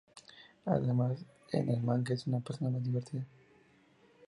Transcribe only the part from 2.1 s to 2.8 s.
es una persona